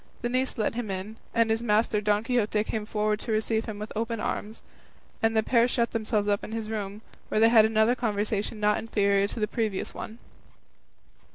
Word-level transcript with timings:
The 0.23 0.29
niece 0.29 0.57
let 0.57 0.73
him 0.73 0.89
in, 0.89 1.17
and 1.31 1.51
his 1.51 1.61
master 1.61 2.01
Don 2.01 2.23
Quixote 2.23 2.63
came 2.63 2.87
forward 2.87 3.19
to 3.19 3.31
receive 3.31 3.65
him 3.65 3.77
with 3.77 3.91
open 3.95 4.19
arms, 4.19 4.63
and 5.21 5.37
the 5.37 5.43
pair 5.43 5.67
shut 5.67 5.91
themselves 5.91 6.27
up 6.27 6.43
in 6.43 6.53
his 6.53 6.71
room, 6.71 7.03
where 7.29 7.39
they 7.39 7.49
had 7.49 7.65
another 7.65 7.93
conversation 7.93 8.59
not 8.59 8.79
inferior 8.79 9.27
to 9.27 9.39
the 9.39 9.47
previous 9.47 9.93
one. 9.93 10.17